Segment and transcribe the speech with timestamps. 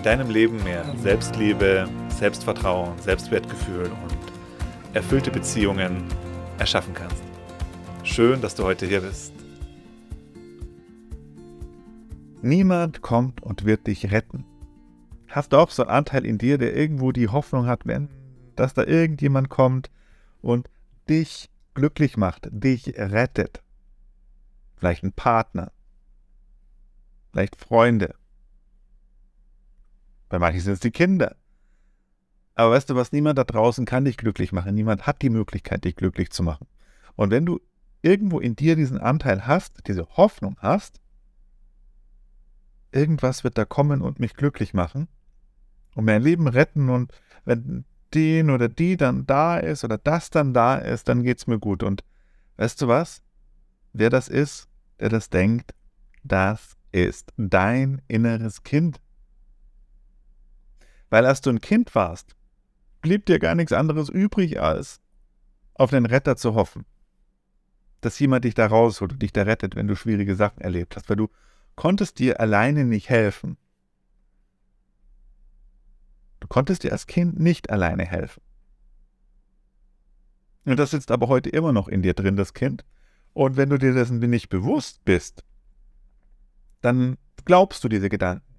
[0.00, 6.04] in deinem Leben mehr Selbstliebe, Selbstvertrauen, Selbstwertgefühl und erfüllte Beziehungen
[6.58, 7.22] erschaffen kannst.
[8.02, 9.34] Schön, dass du heute hier bist.
[12.40, 14.46] Niemand kommt und wird dich retten.
[15.28, 18.08] Hast du auch so einen Anteil in dir, der irgendwo die Hoffnung hat, wenn,
[18.56, 19.90] dass da irgendjemand kommt
[20.40, 20.70] und
[21.10, 23.62] dich glücklich macht, dich rettet?
[24.76, 25.72] Vielleicht ein Partner,
[27.32, 28.14] vielleicht Freunde,
[30.30, 31.36] bei manchen sind es die Kinder.
[32.54, 34.74] Aber weißt du was, niemand da draußen kann dich glücklich machen.
[34.74, 36.66] Niemand hat die Möglichkeit, dich glücklich zu machen.
[37.16, 37.60] Und wenn du
[38.00, 41.00] irgendwo in dir diesen Anteil hast, diese Hoffnung hast,
[42.92, 45.08] irgendwas wird da kommen und mich glücklich machen
[45.94, 47.12] und mein Leben retten und
[47.44, 47.84] wenn
[48.14, 51.58] den oder die dann da ist oder das dann da ist, dann geht es mir
[51.58, 51.82] gut.
[51.82, 52.04] Und
[52.56, 53.22] weißt du was?
[53.92, 54.68] Wer das ist,
[55.00, 55.74] der das denkt,
[56.22, 59.00] das ist dein inneres Kind.
[61.10, 62.36] Weil als du ein Kind warst,
[63.02, 65.00] blieb dir gar nichts anderes übrig, als
[65.74, 66.86] auf den Retter zu hoffen.
[68.00, 71.08] Dass jemand dich da rausholt und dich da rettet, wenn du schwierige Sachen erlebt hast,
[71.08, 71.28] weil du
[71.74, 73.56] konntest dir alleine nicht helfen.
[76.38, 78.42] Du konntest dir als Kind nicht alleine helfen.
[80.64, 82.84] Und das sitzt aber heute immer noch in dir drin, das Kind.
[83.32, 85.44] Und wenn du dir dessen nicht bewusst bist,
[86.80, 88.54] dann glaubst du diese Gedanken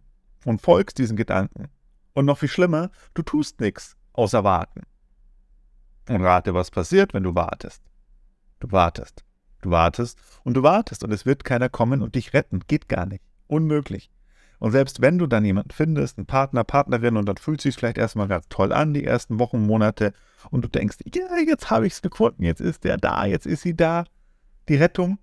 [0.45, 1.69] und folgst diesen Gedanken
[2.13, 4.81] und noch viel schlimmer, du tust nichts außer warten.
[6.09, 7.81] Und rate, was passiert, wenn du wartest.
[8.59, 9.23] Du wartest.
[9.61, 12.61] Du wartest und du wartest und es wird keiner kommen und dich retten.
[12.67, 13.23] Geht gar nicht.
[13.47, 14.09] Unmöglich.
[14.61, 17.97] Und selbst wenn du dann jemanden findest, einen Partner, Partnerin, und dann fühlt sich vielleicht
[17.97, 20.13] erstmal ganz toll an, die ersten Wochen, Monate,
[20.51, 23.61] und du denkst, ja, jetzt habe ich es gefunden, jetzt ist der da, jetzt ist
[23.61, 24.03] sie da,
[24.69, 25.17] die Rettung.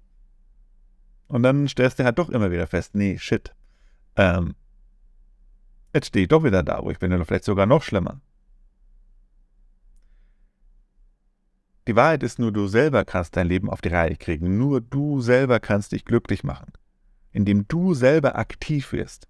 [1.29, 3.55] Und dann stellst du halt doch immer wieder fest, nee, shit,
[4.17, 4.57] ähm,
[5.99, 8.21] Jetzt stehe ich doch wieder da, wo ich bin, oder vielleicht sogar noch schlimmer.
[11.89, 14.59] Die Wahrheit ist nur, du selber kannst dein Leben auf die Reihe kriegen.
[14.59, 16.73] Nur du selber kannst dich glücklich machen,
[17.33, 19.27] indem du selber aktiv wirst.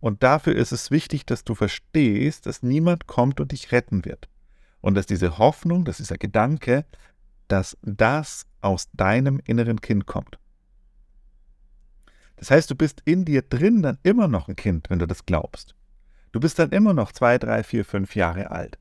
[0.00, 4.28] Und dafür ist es wichtig, dass du verstehst, dass niemand kommt und dich retten wird.
[4.80, 6.86] Und dass diese Hoffnung, dass dieser Gedanke,
[7.46, 10.40] dass das aus deinem inneren Kind kommt.
[12.36, 15.26] Das heißt, du bist in dir drin dann immer noch ein Kind, wenn du das
[15.26, 15.74] glaubst.
[16.32, 18.78] Du bist dann immer noch zwei, drei, vier, fünf Jahre alt.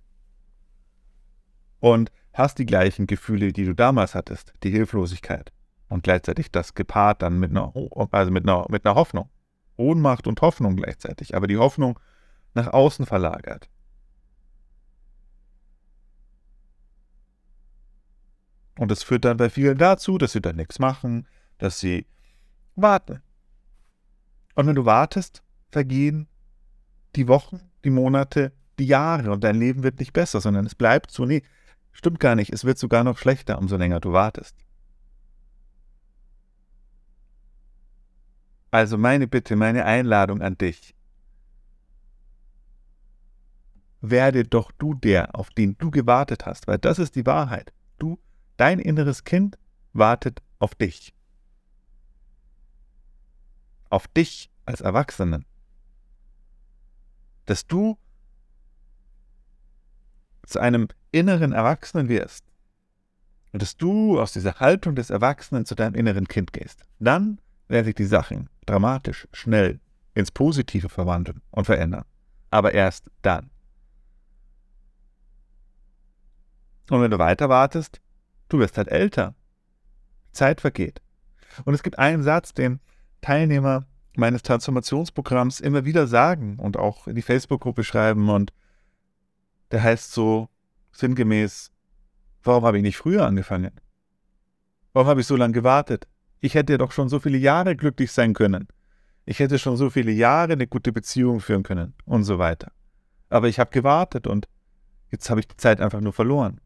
[1.79, 5.53] Und hast die gleichen Gefühle, die du damals hattest, die Hilflosigkeit.
[5.87, 7.73] Und gleichzeitig das gepaart dann mit einer,
[8.11, 9.29] also mit einer, mit einer Hoffnung.
[9.77, 11.99] Ohnmacht und Hoffnung gleichzeitig, aber die Hoffnung
[12.53, 13.69] nach außen verlagert.
[18.77, 21.27] Und das führt dann bei vielen dazu, dass sie dann nichts machen,
[21.57, 22.05] dass sie
[22.75, 23.21] warten,
[24.55, 26.27] und wenn du wartest, vergehen
[27.15, 31.11] die Wochen, die Monate, die Jahre und dein Leben wird nicht besser, sondern es bleibt
[31.11, 31.25] so.
[31.25, 31.43] Nee,
[31.91, 32.51] stimmt gar nicht.
[32.51, 34.55] Es wird sogar noch schlechter, umso länger du wartest.
[38.71, 40.95] Also meine Bitte, meine Einladung an dich.
[44.01, 47.73] Werde doch du der, auf den du gewartet hast, weil das ist die Wahrheit.
[47.97, 48.19] Du,
[48.57, 49.57] dein inneres Kind
[49.93, 51.14] wartet auf dich
[53.95, 55.45] auf dich als Erwachsenen.
[57.45, 57.97] Dass du
[60.45, 62.43] zu einem inneren Erwachsenen wirst.
[63.53, 66.83] Und dass du aus dieser Haltung des Erwachsenen zu deinem inneren Kind gehst.
[66.99, 67.39] Dann
[67.69, 69.79] werden sich die Sachen dramatisch, schnell
[70.13, 72.03] ins Positive verwandeln und verändern.
[72.51, 73.49] Aber erst dann.
[76.89, 78.01] Und wenn du weiter wartest,
[78.49, 79.35] du wirst halt älter.
[80.33, 81.01] Zeit vergeht.
[81.63, 82.81] Und es gibt einen Satz, den
[83.25, 88.53] Teilnehmer meines Transformationsprogramms immer wieder sagen und auch in die Facebook-Gruppe schreiben und
[89.71, 90.47] der heißt so
[90.91, 91.71] sinngemäß,
[92.43, 93.71] warum habe ich nicht früher angefangen?
[94.93, 96.07] Warum habe ich so lange gewartet?
[96.39, 98.67] Ich hätte doch schon so viele Jahre glücklich sein können.
[99.25, 102.71] Ich hätte schon so viele Jahre eine gute Beziehung führen können und so weiter.
[103.29, 104.47] Aber ich habe gewartet und
[105.09, 106.61] jetzt habe ich die Zeit einfach nur verloren.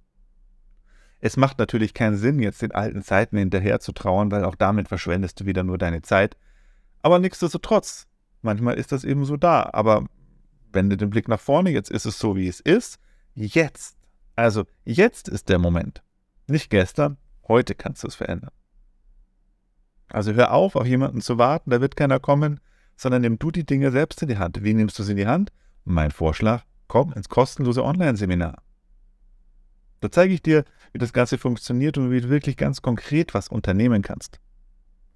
[1.21, 4.89] Es macht natürlich keinen Sinn, jetzt den alten Zeiten hinterher zu trauern, weil auch damit
[4.89, 6.35] verschwendest du wieder nur deine Zeit
[7.01, 8.07] aber nichtsdestotrotz,
[8.41, 9.69] manchmal ist das eben so da.
[9.73, 10.05] Aber
[10.71, 12.99] wende den Blick nach vorne, jetzt ist es so, wie es ist.
[13.35, 13.97] Jetzt,
[14.35, 16.03] also jetzt ist der Moment.
[16.47, 17.17] Nicht gestern,
[17.47, 18.51] heute kannst du es verändern.
[20.09, 22.59] Also hör auf, auf jemanden zu warten, da wird keiner kommen,
[22.95, 24.63] sondern nimm du die Dinge selbst in die Hand.
[24.63, 25.51] Wie nimmst du sie in die Hand?
[25.85, 28.61] Mein Vorschlag, komm ins kostenlose Online-Seminar.
[30.01, 33.47] Da zeige ich dir, wie das Ganze funktioniert und wie du wirklich ganz konkret was
[33.47, 34.39] unternehmen kannst.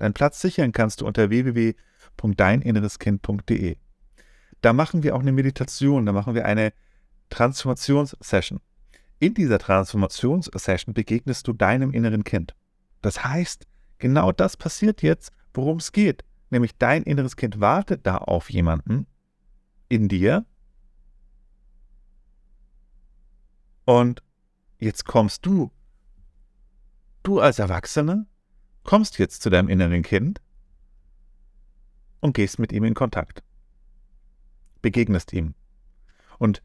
[0.03, 3.77] Deinen Platz sichern kannst du unter www.deininnereskind.de.
[4.59, 6.73] Da machen wir auch eine Meditation, da machen wir eine
[7.29, 8.59] Transformationssession.
[9.19, 12.53] In dieser Transformationssession begegnest du deinem inneren Kind.
[13.01, 13.65] Das heißt,
[13.97, 16.25] genau das passiert jetzt, worum es geht.
[16.49, 19.07] Nämlich dein inneres Kind wartet da auf jemanden
[19.87, 20.45] in dir.
[23.85, 24.21] Und
[24.79, 25.71] jetzt kommst du.
[27.23, 28.25] Du als Erwachsener
[28.83, 30.41] kommst jetzt zu deinem inneren Kind
[32.19, 33.43] und gehst mit ihm in Kontakt.
[34.81, 35.53] Begegnest ihm.
[36.37, 36.61] Und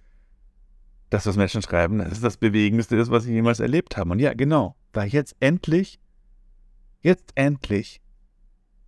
[1.10, 4.10] das, was Menschen schreiben, das ist das Bewegendste, das, was sie jemals erlebt haben.
[4.10, 6.00] Und ja, genau, weil jetzt endlich,
[7.00, 8.00] jetzt endlich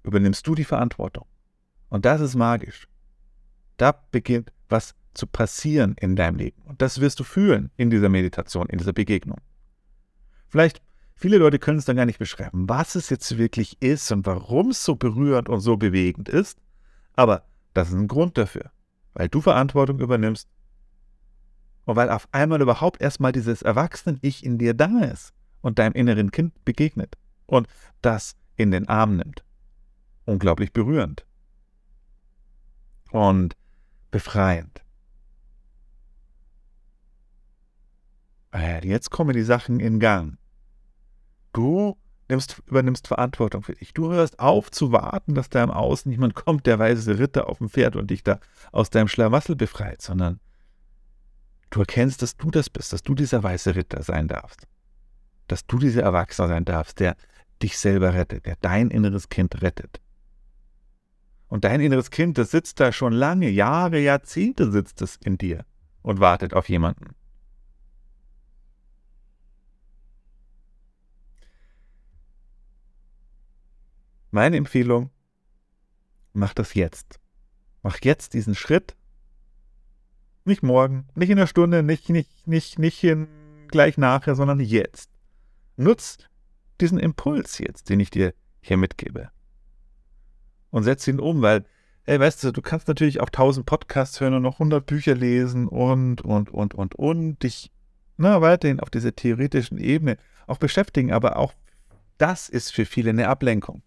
[0.03, 1.27] übernimmst du die Verantwortung.
[1.89, 2.89] Und das ist magisch.
[3.77, 6.63] Da beginnt was zu passieren in deinem Leben.
[6.63, 9.41] Und das wirst du fühlen in dieser Meditation, in dieser Begegnung.
[10.49, 10.81] Vielleicht
[11.21, 14.71] Viele Leute können es dann gar nicht beschreiben, was es jetzt wirklich ist und warum
[14.71, 16.59] es so berührend und so bewegend ist.
[17.15, 17.45] Aber
[17.75, 18.71] das ist ein Grund dafür,
[19.13, 20.49] weil du Verantwortung übernimmst
[21.85, 26.31] und weil auf einmal überhaupt erstmal dieses Erwachsenen-Ich in dir da ist und deinem inneren
[26.31, 27.69] Kind begegnet und
[28.01, 29.45] das in den Arm nimmt.
[30.25, 31.27] Unglaublich berührend
[33.11, 33.59] und
[34.11, 34.83] befreiend.
[38.83, 40.40] Jetzt kommen die Sachen in Gang.
[41.53, 41.97] Du
[42.29, 43.93] nimmst, übernimmst Verantwortung für dich.
[43.93, 47.59] Du hörst auf zu warten, dass da im Außen jemand kommt, der weiße Ritter auf
[47.59, 48.39] dem Pferd und dich da
[48.73, 50.41] aus deinem Schlamassel befreit, sondern
[51.71, 54.67] du erkennst, dass du das bist, dass du dieser weiße Ritter sein darfst.
[55.49, 57.17] Dass du dieser Erwachsene sein darfst, der
[57.63, 60.01] dich selber rettet, der dein inneres Kind rettet.
[61.49, 65.65] Und dein inneres Kind, das sitzt da schon lange, Jahre, Jahrzehnte sitzt es in dir
[66.03, 67.17] und wartet auf jemanden.
[74.31, 75.11] Meine Empfehlung,
[76.33, 77.19] mach das jetzt.
[77.83, 78.97] Mach jetzt diesen Schritt.
[80.45, 83.29] Nicht morgen, nicht in einer Stunde, nicht, nicht, nicht, nicht in,
[83.69, 85.11] gleich nachher, sondern jetzt.
[85.77, 86.19] Nutz
[86.81, 89.31] diesen Impuls jetzt, den ich dir hier mitgebe.
[90.71, 91.65] Und setz ihn um, weil,
[92.05, 95.69] ey, weißt du, du kannst natürlich auch tausend Podcasts hören und noch hundert Bücher lesen
[95.69, 97.71] und, und, und, und, und dich
[98.17, 101.55] na, weiterhin auf dieser theoretischen Ebene auch beschäftigen, aber auch
[102.19, 103.83] das ist für viele eine Ablenkung.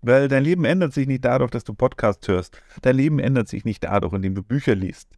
[0.00, 2.62] Weil dein Leben ändert sich nicht dadurch, dass du Podcast hörst.
[2.82, 5.08] Dein Leben ändert sich nicht dadurch, indem du Bücher liest.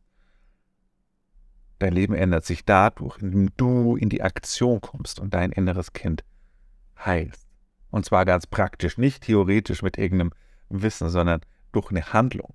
[1.79, 6.25] Dein Leben ändert sich dadurch, indem du in die Aktion kommst und dein inneres Kind
[6.99, 7.47] heilst.
[7.91, 10.33] Und zwar ganz praktisch, nicht theoretisch mit irgendeinem
[10.69, 11.41] Wissen, sondern
[11.73, 12.55] durch eine Handlung.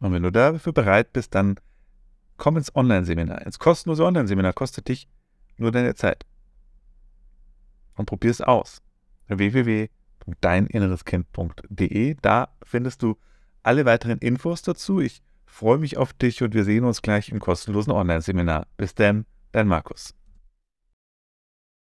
[0.00, 1.56] Und wenn du dafür bereit bist, dann
[2.36, 3.46] komm ins Online-Seminar.
[3.46, 5.08] Ins kostenlose Online-Seminar kostet dich
[5.56, 6.26] nur deine Zeit.
[7.94, 8.82] Und probier es aus
[9.38, 12.16] www.deininnereskind.de.
[12.20, 13.16] Da findest du
[13.62, 15.00] alle weiteren Infos dazu.
[15.00, 18.66] Ich freue mich auf dich und wir sehen uns gleich im kostenlosen Online-Seminar.
[18.76, 20.14] Bis dann, dein Markus.